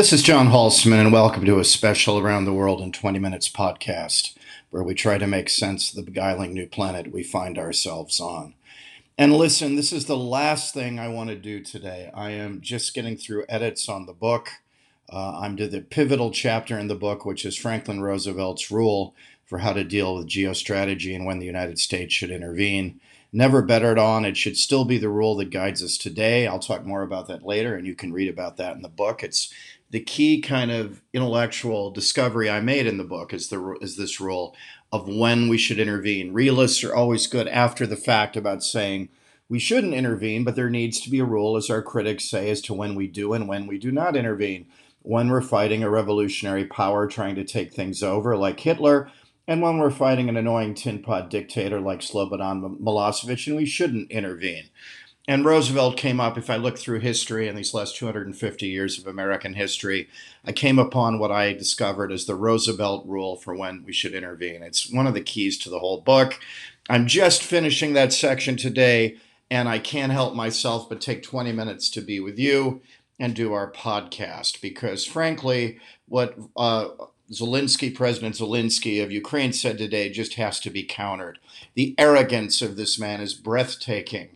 [0.00, 3.50] This is John Hulsman, and welcome to a special Around the World in 20 Minutes
[3.50, 4.34] podcast,
[4.70, 8.54] where we try to make sense of the beguiling new planet we find ourselves on.
[9.18, 12.10] And listen, this is the last thing I want to do today.
[12.14, 14.48] I am just getting through edits on the book.
[15.12, 19.14] Uh, I'm to the pivotal chapter in the book, which is Franklin Roosevelt's rule
[19.44, 23.02] for how to deal with geostrategy and when the United States should intervene.
[23.32, 24.24] Never bettered on.
[24.24, 26.46] It should still be the rule that guides us today.
[26.46, 29.22] I'll talk more about that later, and you can read about that in the book.
[29.22, 29.52] It's
[29.90, 34.20] the key kind of intellectual discovery I made in the book is the is this
[34.20, 34.56] rule
[34.92, 36.32] of when we should intervene.
[36.32, 39.08] Realists are always good after the fact about saying
[39.48, 42.60] we shouldn't intervene, but there needs to be a rule, as our critics say, as
[42.62, 44.66] to when we do and when we do not intervene.
[45.02, 49.10] When we're fighting a revolutionary power trying to take things over, like Hitler,
[49.48, 54.10] and when we're fighting an annoying tin pot dictator like Slobodan Milosevic, and we shouldn't
[54.10, 54.68] intervene.
[55.30, 59.06] And Roosevelt came up, if I look through history in these last 250 years of
[59.06, 60.08] American history,
[60.44, 64.64] I came upon what I discovered as the Roosevelt rule for when we should intervene.
[64.64, 66.40] It's one of the keys to the whole book.
[66.88, 71.90] I'm just finishing that section today, and I can't help myself but take 20 minutes
[71.90, 72.82] to be with you
[73.20, 76.88] and do our podcast because, frankly, what uh,
[77.30, 81.38] Zelensky, President Zelensky of Ukraine said today just has to be countered.
[81.74, 84.30] The arrogance of this man is breathtaking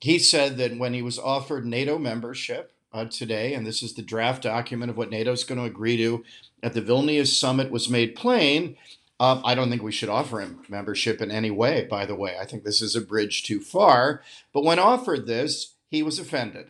[0.00, 4.02] he said that when he was offered NATO membership uh, today, and this is the
[4.02, 6.24] draft document of what NATO is going to agree to
[6.62, 8.76] at the Vilnius summit, was made plain.
[9.18, 12.36] Uh, I don't think we should offer him membership in any way, by the way.
[12.40, 14.22] I think this is a bridge too far.
[14.52, 16.68] But when offered this, he was offended.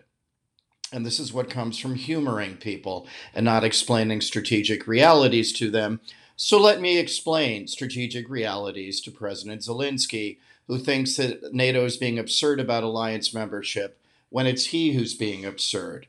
[0.93, 6.01] And this is what comes from humoring people and not explaining strategic realities to them.
[6.35, 10.39] So let me explain strategic realities to President Zelensky
[10.71, 15.45] who thinks that NATO is being absurd about alliance membership when it's he who's being
[15.45, 16.07] absurd.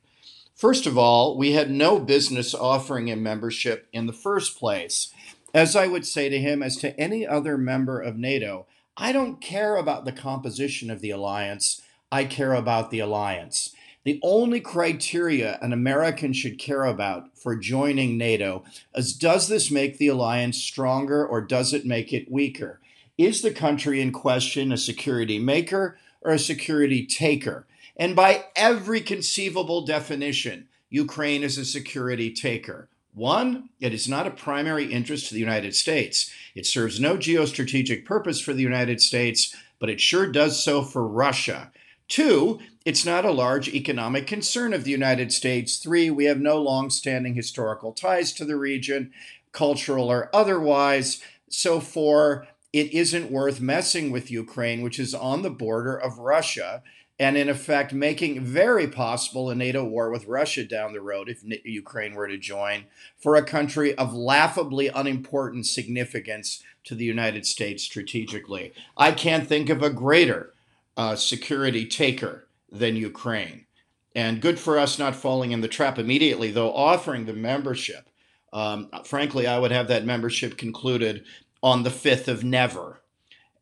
[0.56, 5.12] First of all, we had no business offering him membership in the first place.
[5.52, 9.42] As I would say to him, as to any other member of NATO, I don't
[9.42, 13.74] care about the composition of the alliance, I care about the alliance.
[14.04, 19.98] The only criteria an American should care about for joining NATO is does this make
[19.98, 22.81] the alliance stronger or does it make it weaker?
[23.22, 27.68] Is the country in question a security maker or a security taker?
[27.96, 32.90] And by every conceivable definition, Ukraine is a security taker.
[33.14, 36.32] One, it is not a primary interest to the United States.
[36.56, 41.08] It serves no geostrategic purpose for the United States, but it sure does so for
[41.08, 41.72] Russia.
[42.08, 45.78] Two, it's not a large economic concern of the United States.
[45.78, 49.12] Three, we have no long standing historical ties to the region,
[49.52, 51.22] cultural or otherwise.
[51.50, 56.84] So, four, it isn't worth messing with Ukraine, which is on the border of Russia,
[57.20, 61.44] and in effect making very possible a NATO war with Russia down the road if
[61.64, 62.86] Ukraine were to join
[63.18, 68.74] for a country of laughably unimportant significance to the United States strategically.
[68.98, 70.54] I can't think of a greater
[70.98, 73.66] uh, security taker than Ukraine.
[74.16, 78.10] And good for us not falling in the trap immediately, though offering the membership.
[78.52, 81.24] Um, frankly, I would have that membership concluded
[81.64, 83.02] on the 5th of never.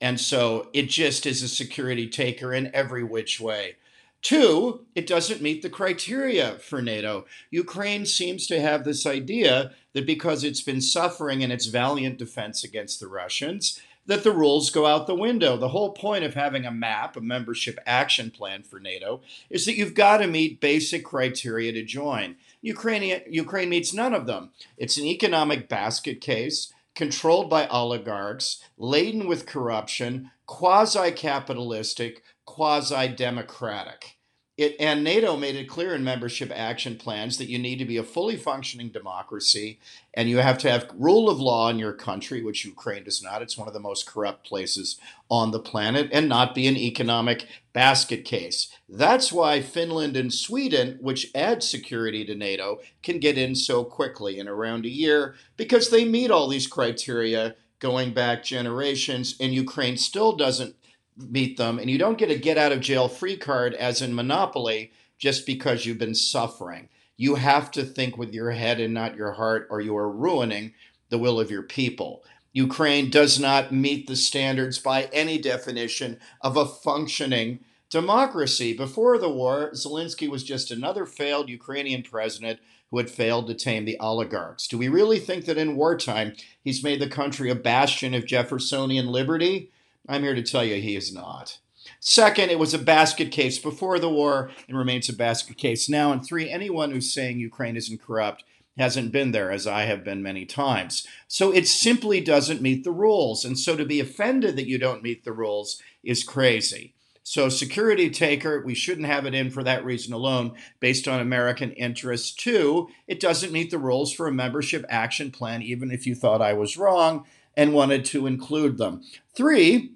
[0.02, 3.76] And so it just is a security taker in every which way.
[4.22, 7.26] Two, it doesn't meet the criteria for NATO.
[7.52, 12.64] Ukraine seems to have this idea that because it's been suffering in its valiant defense
[12.64, 15.56] against the Russians, that the rules go out the window.
[15.56, 19.76] The whole point of having a map, a membership action plan for NATO, is that
[19.76, 22.36] you've got to meet basic criteria to join.
[22.62, 24.50] Ukraine, Ukraine meets none of them.
[24.78, 34.19] It's an economic basket case controlled by oligarchs, laden with corruption, quasi capitalistic, quasi democratic.
[34.60, 37.96] It, and NATO made it clear in membership action plans that you need to be
[37.96, 39.80] a fully functioning democracy
[40.14, 43.42] and you have to have rule of law in your country, which Ukraine does not.
[43.42, 45.00] It's one of the most corrupt places
[45.30, 48.68] on the planet, and not be an economic basket case.
[48.90, 54.40] That's why Finland and Sweden, which add security to NATO, can get in so quickly
[54.40, 59.96] in around a year because they meet all these criteria going back generations, and Ukraine
[59.96, 60.76] still doesn't
[61.20, 64.16] meet them, and you don't get a get out of jail free card as in
[64.16, 66.90] Monopoly just because you've been suffering.
[67.18, 70.74] You have to think with your head and not your heart, or you are ruining
[71.10, 72.24] the will of your people.
[72.54, 78.76] Ukraine does not meet the standards by any definition of a functioning democracy.
[78.76, 83.86] Before the war, Zelensky was just another failed Ukrainian president who had failed to tame
[83.86, 84.68] the oligarchs.
[84.68, 86.34] Do we really think that in wartime
[86.64, 89.72] he's made the country a bastion of Jeffersonian liberty?
[90.10, 91.60] I'm here to tell you he is not.
[92.00, 96.12] Second, it was a basket case before the war and remains a basket case now.
[96.12, 98.44] And three, anyone who's saying Ukraine isn't corrupt
[98.78, 101.06] hasn't been there, as I have been many times.
[101.28, 103.46] So it simply doesn't meet the rules.
[103.46, 106.96] And so to be offended that you don't meet the rules is crazy.
[107.22, 111.72] So, security taker, we shouldn't have it in for that reason alone, based on American
[111.74, 112.32] interests.
[112.32, 116.42] Two, it doesn't meet the rules for a membership action plan, even if you thought
[116.42, 117.26] I was wrong
[117.56, 119.04] and wanted to include them.
[119.36, 119.92] Three,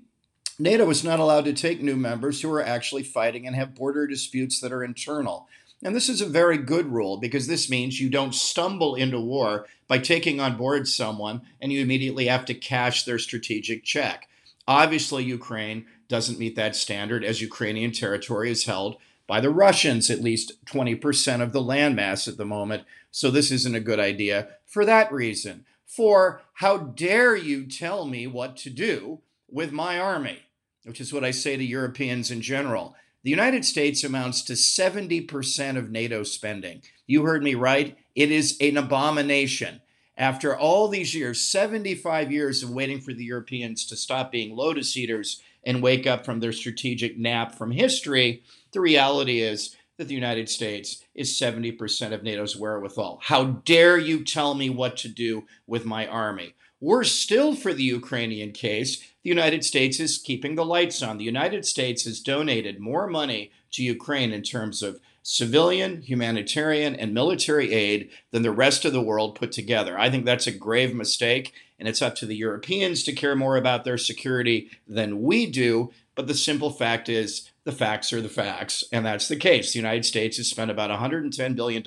[0.64, 4.08] NATO is not allowed to take new members who are actually fighting and have border
[4.08, 5.50] disputes that are internal.
[5.84, 9.68] And this is a very good rule because this means you don't stumble into war
[9.90, 14.30] by taking on board someone and you immediately have to cash their strategic check.
[14.66, 18.96] Obviously, Ukraine doesn't meet that standard as Ukrainian territory is held
[19.28, 22.86] by the Russians, at least 20% of the landmass at the moment.
[23.12, 25.66] So this isn't a good idea for that reason.
[25.86, 29.20] For how dare you tell me what to do
[29.50, 30.40] with my army,
[30.84, 32.96] which is what I say to Europeans in general.
[33.24, 36.82] The United States amounts to 70% of NATO spending.
[37.08, 37.98] You heard me right.
[38.16, 39.82] It is an abomination.
[40.18, 44.96] After all these years, 75 years of waiting for the Europeans to stop being lotus
[44.96, 48.44] eaters and wake up from their strategic nap from history,
[48.74, 53.20] the reality is that the United States is 70% of NATO's wherewithal.
[53.24, 56.56] How dare you tell me what to do with my army?
[56.80, 61.18] Worse still for the Ukrainian case, the United States is keeping the lights on.
[61.18, 67.14] The United States has donated more money to Ukraine in terms of civilian, humanitarian, and
[67.14, 69.98] military aid than the rest of the world put together.
[69.98, 73.56] I think that's a grave mistake, and it's up to the Europeans to care more
[73.56, 75.94] about their security than we do.
[76.16, 79.72] But the simple fact is, the facts are the facts, and that's the case.
[79.72, 81.84] The United States has spent about $110 billion,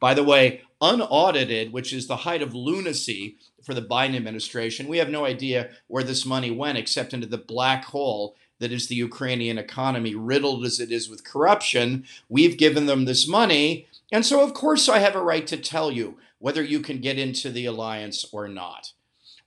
[0.00, 4.88] by the way, unaudited, which is the height of lunacy for the Biden administration.
[4.88, 8.86] We have no idea where this money went except into the black hole that is
[8.86, 12.04] the Ukrainian economy, riddled as it is with corruption.
[12.28, 13.86] We've given them this money.
[14.12, 17.18] And so, of course, I have a right to tell you whether you can get
[17.18, 18.92] into the alliance or not.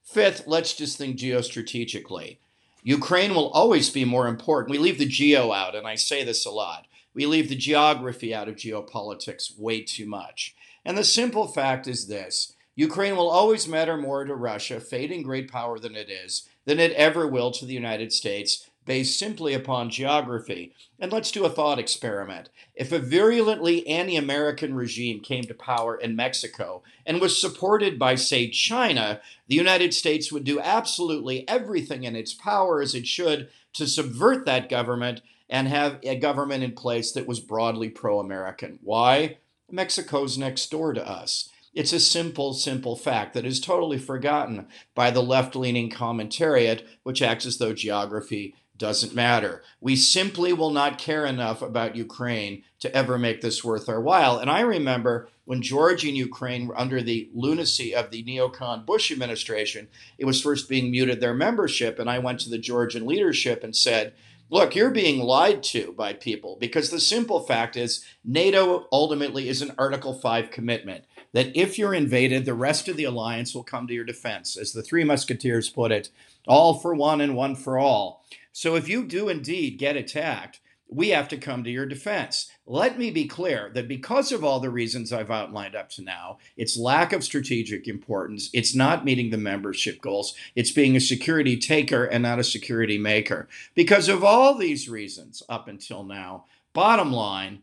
[0.04, 2.38] Fifth, let's just think geostrategically.
[2.84, 4.72] Ukraine will always be more important.
[4.72, 6.88] We leave the geo out, and I say this a lot.
[7.14, 10.56] We leave the geography out of geopolitics way too much.
[10.86, 15.52] And the simple fact is this Ukraine will always matter more to Russia, fading great
[15.52, 19.90] power than it is, than it ever will to the United States, based simply upon
[19.90, 20.76] geography.
[21.00, 22.50] And let's do a thought experiment.
[22.76, 28.14] If a virulently anti American regime came to power in Mexico and was supported by,
[28.14, 33.50] say, China, the United States would do absolutely everything in its power, as it should,
[33.74, 38.78] to subvert that government and have a government in place that was broadly pro American.
[38.84, 39.40] Why?
[39.72, 41.50] Mexico's next door to us.
[41.78, 44.66] It's a simple, simple fact that is totally forgotten
[44.96, 49.62] by the left leaning commentariat, which acts as though geography doesn't matter.
[49.80, 54.40] We simply will not care enough about Ukraine to ever make this worth our while.
[54.40, 59.12] And I remember when Georgia and Ukraine were under the lunacy of the neocon Bush
[59.12, 59.88] administration,
[60.18, 62.00] it was first being muted their membership.
[62.00, 64.16] And I went to the Georgian leadership and said,
[64.50, 69.62] Look, you're being lied to by people because the simple fact is NATO ultimately is
[69.62, 71.04] an Article 5 commitment
[71.38, 74.58] that if you're invaded, the rest of the alliance will come to your defense.
[74.58, 76.10] As the Three Musketeers put it,
[76.48, 78.26] all for one and one for all.
[78.52, 82.50] So if you do indeed get attacked, we have to come to your defense.
[82.66, 86.40] Let me be clear that because of all the reasons I've outlined up to now,
[86.58, 91.56] its lack of strategic importance, it's not meeting the membership goals, it's being a security
[91.56, 93.48] taker and not a security maker.
[93.76, 97.62] Because of all these reasons up until now, bottom line,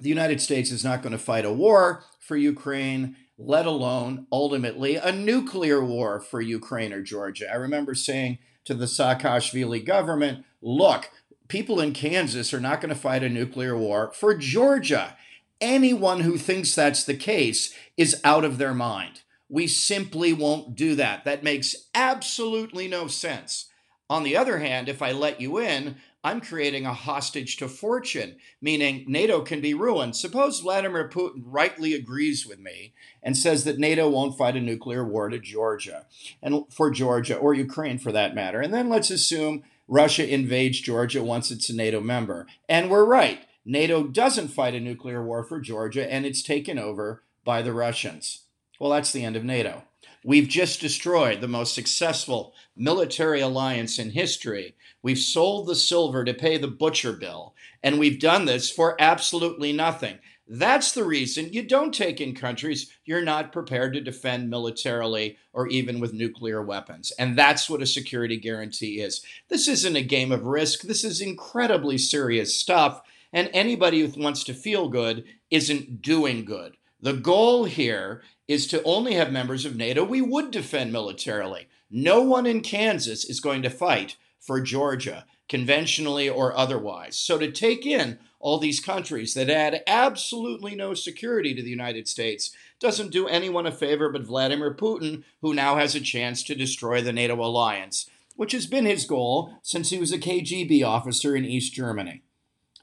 [0.00, 4.96] the United States is not going to fight a war for Ukraine let alone ultimately
[4.96, 7.50] a nuclear war for Ukraine or Georgia.
[7.50, 11.10] I remember saying to the Saakashvili government, look,
[11.48, 15.16] people in Kansas are not going to fight a nuclear war for Georgia.
[15.60, 19.22] Anyone who thinks that's the case is out of their mind.
[19.48, 21.24] We simply won't do that.
[21.24, 23.70] That makes absolutely no sense.
[24.08, 28.36] On the other hand, if I let you in, I'm creating a hostage to fortune,
[28.58, 30.16] meaning NATO can be ruined.
[30.16, 35.04] Suppose Vladimir Putin rightly agrees with me and says that NATO won't fight a nuclear
[35.04, 36.06] war to Georgia
[36.42, 38.62] and for Georgia or Ukraine for that matter.
[38.62, 42.46] And then let's assume Russia invades Georgia once it's a NATO member.
[42.70, 43.40] And we're right.
[43.66, 48.44] NATO doesn't fight a nuclear war for Georgia and it's taken over by the Russians.
[48.80, 49.82] Well, that's the end of NATO.
[50.26, 54.74] We've just destroyed the most successful military alliance in history.
[55.02, 59.70] We've sold the silver to pay the butcher bill, and we've done this for absolutely
[59.74, 60.18] nothing.
[60.48, 65.68] That's the reason you don't take in countries you're not prepared to defend militarily or
[65.68, 67.12] even with nuclear weapons.
[67.18, 69.22] And that's what a security guarantee is.
[69.48, 73.02] This isn't a game of risk, this is incredibly serious stuff.
[73.30, 76.78] And anybody who wants to feel good isn't doing good.
[77.04, 81.68] The goal here is to only have members of NATO we would defend militarily.
[81.90, 87.18] No one in Kansas is going to fight for Georgia, conventionally or otherwise.
[87.18, 92.08] So to take in all these countries that add absolutely no security to the United
[92.08, 96.54] States doesn't do anyone a favor but Vladimir Putin, who now has a chance to
[96.54, 101.36] destroy the NATO alliance, which has been his goal since he was a KGB officer
[101.36, 102.22] in East Germany.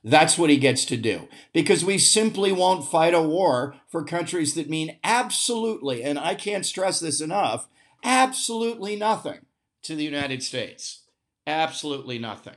[0.03, 4.55] That's what he gets to do because we simply won't fight a war for countries
[4.55, 7.67] that mean absolutely, and I can't stress this enough,
[8.03, 9.45] absolutely nothing
[9.83, 11.03] to the United States.
[11.45, 12.55] Absolutely nothing.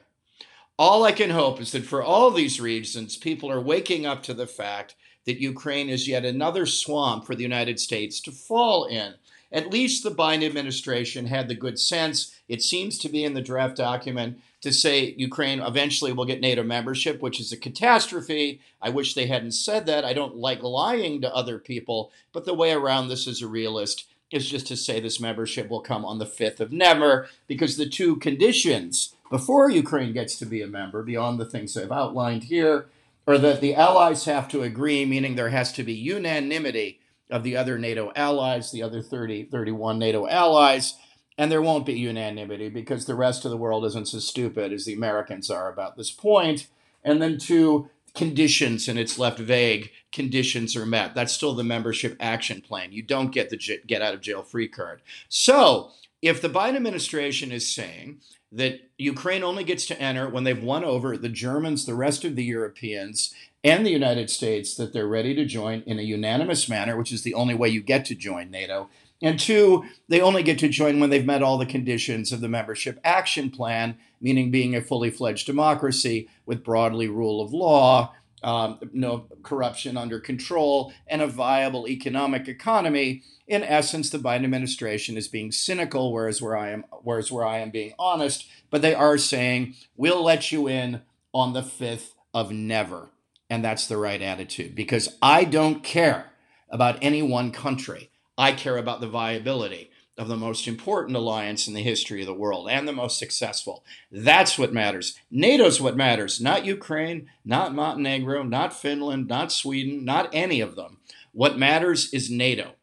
[0.78, 4.34] All I can hope is that for all these reasons, people are waking up to
[4.34, 4.96] the fact
[5.26, 9.14] that Ukraine is yet another swamp for the United States to fall in.
[9.52, 13.40] At least the Biden administration had the good sense, it seems to be in the
[13.40, 18.60] draft document, to say Ukraine eventually will get NATO membership, which is a catastrophe.
[18.80, 20.04] I wish they hadn't said that.
[20.04, 24.06] I don't like lying to other people, but the way around this as a realist
[24.30, 27.88] is just to say this membership will come on the 5th of Never, because the
[27.88, 32.86] two conditions before Ukraine gets to be a member, beyond the things I've outlined here,
[33.26, 37.56] are that the allies have to agree, meaning there has to be unanimity of the
[37.56, 40.94] other NATO allies, the other 30, 31 NATO allies,
[41.36, 44.84] and there won't be unanimity because the rest of the world isn't so stupid as
[44.84, 46.68] the Americans are about this point.
[47.02, 51.14] And then two, conditions, and it's left vague, conditions are met.
[51.14, 52.92] That's still the membership action plan.
[52.92, 55.02] You don't get the get out of jail free card.
[55.28, 55.90] So
[56.22, 58.20] if the Biden administration is saying
[58.52, 62.36] that Ukraine only gets to enter when they've won over the Germans, the rest of
[62.36, 66.96] the Europeans, and the United States, that they're ready to join in a unanimous manner,
[66.96, 68.88] which is the only way you get to join NATO.
[69.24, 72.48] And two, they only get to join when they've met all the conditions of the
[72.48, 78.12] membership action plan, meaning being a fully fledged democracy with broadly rule of law,
[78.42, 83.22] um, no corruption under control, and a viable economic economy.
[83.48, 87.60] In essence, the Biden administration is being cynical, whereas where I am, whereas where I
[87.60, 88.46] am being honest.
[88.68, 91.00] But they are saying we'll let you in
[91.32, 93.08] on the fifth of never,
[93.48, 96.32] and that's the right attitude because I don't care
[96.68, 98.10] about any one country.
[98.36, 102.34] I care about the viability of the most important alliance in the history of the
[102.34, 103.84] world and the most successful.
[104.12, 105.18] That's what matters.
[105.30, 110.98] NATO's what matters, not Ukraine, not Montenegro, not Finland, not Sweden, not any of them.
[111.32, 112.74] What matters is NATO.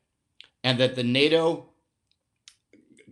[0.63, 1.69] And that the NATO,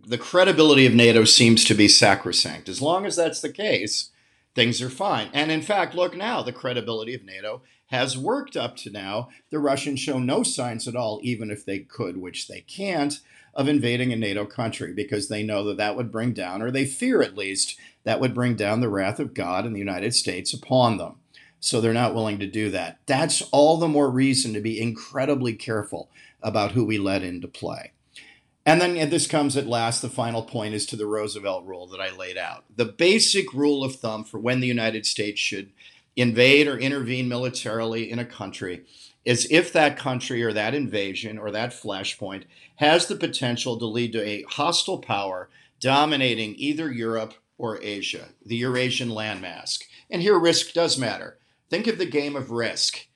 [0.06, 2.68] the credibility of NATO seems to be sacrosanct.
[2.68, 4.10] As long as that's the case,
[4.54, 5.30] things are fine.
[5.32, 9.28] And in fact, look now, the credibility of NATO has worked up to now.
[9.50, 13.20] The Russians show no signs at all, even if they could, which they can't,
[13.52, 16.84] of invading a NATO country because they know that that would bring down, or they
[16.84, 20.54] fear at least, that would bring down the wrath of God and the United States
[20.54, 21.16] upon them.
[21.58, 22.98] So they're not willing to do that.
[23.06, 26.10] That's all the more reason to be incredibly careful
[26.42, 27.92] about who we let into play.
[28.64, 30.00] And then and this comes at last.
[30.00, 32.64] The final point is to the Roosevelt rule that I laid out.
[32.74, 35.70] The basic rule of thumb for when the United States should
[36.16, 38.84] invade or intervene militarily in a country
[39.24, 42.44] is if that country or that invasion or that flashpoint
[42.76, 48.56] has the potential to lead to a hostile power dominating either Europe or Asia, the
[48.56, 49.78] Eurasian landmass.
[50.10, 51.38] And here risk does matter.
[51.68, 53.06] Think of the game of risk.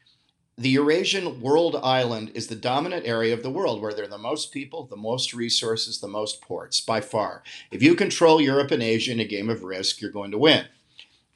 [0.57, 4.19] The Eurasian world island is the dominant area of the world where there are the
[4.19, 7.43] most people, the most resources, the most ports by far.
[7.73, 10.67] If you control Europe and Asia in a game of risk, you're going to win.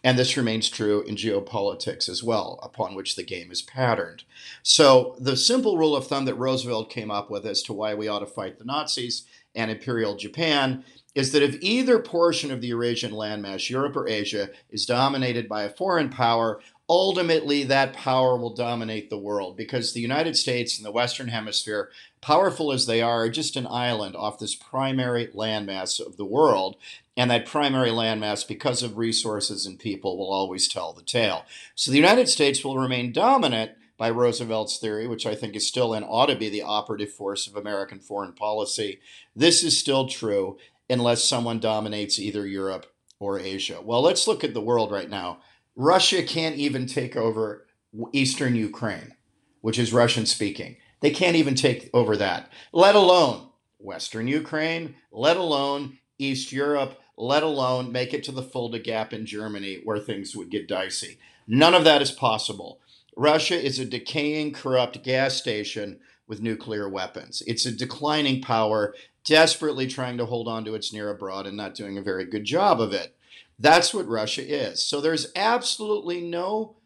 [0.04, 4.22] And this remains true in geopolitics as well, upon which the game is patterned.
[4.62, 8.06] So, the simple rule of thumb that Roosevelt came up with as to why we
[8.06, 9.24] ought to fight the Nazis
[9.56, 14.50] and Imperial Japan is that if either portion of the Eurasian landmass, Europe or Asia,
[14.70, 20.00] is dominated by a foreign power, ultimately that power will dominate the world because the
[20.00, 21.90] United States and the Western Hemisphere,
[22.21, 26.76] powerful as they are, are just an island off this primary landmass of the world.
[27.16, 31.45] And that primary landmass, because of resources and people, will always tell the tale.
[31.75, 35.92] So the United States will remain dominant by Roosevelt's theory, which I think is still
[35.92, 39.00] and ought to be the operative force of American foreign policy.
[39.35, 42.87] This is still true unless someone dominates either Europe
[43.18, 43.80] or Asia.
[43.83, 45.38] Well, let's look at the world right now.
[45.78, 47.64] Russia can't even take over
[48.12, 49.14] eastern Ukraine,
[49.61, 50.76] which is Russian speaking.
[51.00, 57.44] They can't even take over that, let alone Western Ukraine, let alone East Europe, let
[57.44, 61.20] alone make it to the Fulda Gap in Germany where things would get dicey.
[61.47, 62.80] None of that is possible.
[63.16, 67.40] Russia is a decaying, corrupt gas station with nuclear weapons.
[67.47, 71.76] It's a declining power, desperately trying to hold on to its near abroad and not
[71.76, 73.14] doing a very good job of it.
[73.58, 74.84] That's what Russia is.
[74.84, 76.76] So there's absolutely no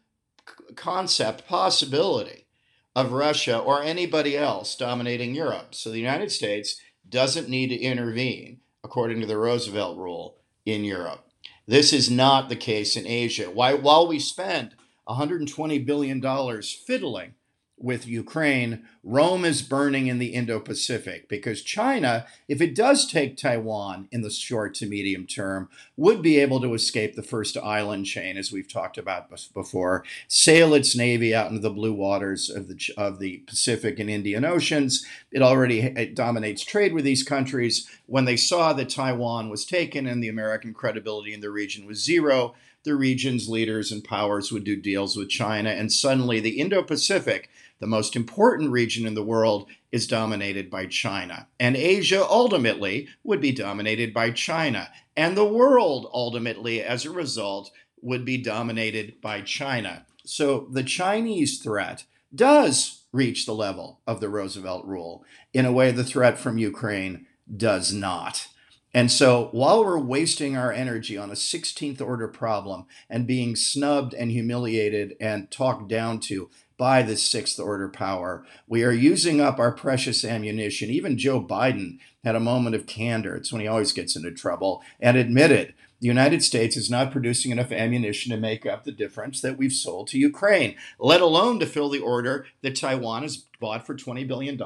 [0.75, 2.47] concept, possibility
[2.95, 5.75] of Russia or anybody else dominating Europe.
[5.75, 11.27] So the United States doesn't need to intervene, according to the Roosevelt rule, in Europe.
[11.67, 13.49] This is not the case in Asia.
[13.49, 14.75] Why, while we spend
[15.07, 16.21] $120 billion
[16.61, 17.35] fiddling
[17.83, 23.35] with Ukraine, Rome is burning in the Indo Pacific because China, if it does take
[23.35, 28.05] Taiwan in the short to medium term, would be able to escape the first island
[28.05, 32.69] chain, as we've talked about before, sail its navy out into the blue waters of
[32.69, 35.05] the, of the Pacific and Indian Oceans.
[35.33, 37.89] It already it dominates trade with these countries.
[38.05, 42.01] When they saw that Taiwan was taken and the American credibility in the region was
[42.01, 46.83] zero, the region's leaders and powers would do deals with China, and suddenly the Indo
[46.83, 47.49] Pacific
[47.83, 51.49] the most important region in the world is dominated by China.
[51.59, 54.89] And Asia ultimately would be dominated by China.
[55.17, 57.71] And the world ultimately, as a result,
[58.01, 60.05] would be dominated by China.
[60.25, 65.91] So the Chinese threat does reach the level of the Roosevelt rule in a way
[65.91, 68.47] the threat from Ukraine does not.
[68.93, 74.13] And so while we're wasting our energy on a 16th order problem and being snubbed
[74.13, 78.45] and humiliated and talked down to by the sixth order power.
[78.67, 80.89] We are using up our precious ammunition.
[80.89, 83.35] Even Joe Biden had a moment of candor.
[83.35, 87.51] It's when he always gets into trouble and admitted the United States is not producing
[87.51, 91.65] enough ammunition to make up the difference that we've sold to Ukraine, let alone to
[91.65, 94.59] fill the order that Taiwan has bought for $20 billion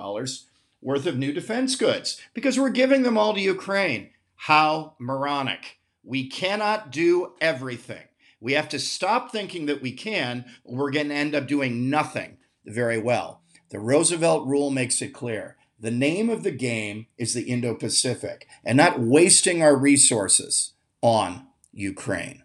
[0.82, 4.10] worth of new defense goods because we're giving them all to Ukraine.
[4.38, 5.80] How moronic.
[6.04, 8.04] We cannot do everything.
[8.40, 12.38] We have to stop thinking that we can, we're going to end up doing nothing
[12.66, 13.42] very well.
[13.70, 15.58] The Roosevelt rule makes it clear.
[15.80, 21.48] The name of the game is the Indo Pacific and not wasting our resources on
[21.72, 22.44] Ukraine.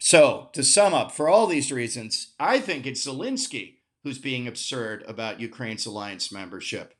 [0.00, 5.02] So, to sum up, for all these reasons, I think it's Zelensky who's being absurd
[5.06, 6.94] about Ukraine's alliance membership,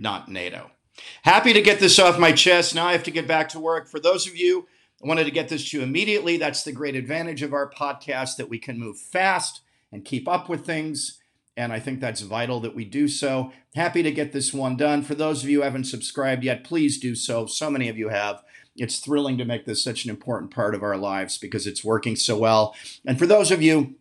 [0.00, 0.72] not NATO.
[1.22, 2.74] Happy to get this off my chest.
[2.74, 3.88] Now I have to get back to work.
[3.88, 4.66] For those of you
[5.02, 6.38] I wanted to get this to you immediately.
[6.38, 9.60] That's the great advantage of our podcast that we can move fast
[9.92, 11.20] and keep up with things.
[11.56, 13.52] And I think that's vital that we do so.
[13.74, 15.02] Happy to get this one done.
[15.02, 17.46] For those of you who haven't subscribed yet, please do so.
[17.46, 18.42] So many of you have.
[18.76, 22.16] It's thrilling to make this such an important part of our lives because it's working
[22.16, 22.76] so well.
[23.04, 23.94] And for those of you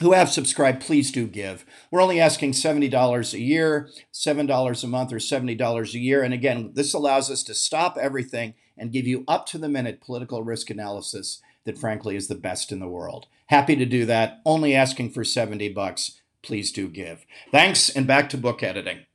[0.00, 1.64] who have subscribed, please do give.
[1.90, 6.22] We're only asking $70 a year, $7 a month, or $70 a year.
[6.22, 10.00] And again, this allows us to stop everything and give you up to the minute
[10.00, 13.26] political risk analysis that frankly is the best in the world.
[13.46, 14.40] Happy to do that.
[14.44, 16.20] Only asking for 70 bucks.
[16.42, 17.24] Please do give.
[17.50, 19.06] Thanks and back to book editing.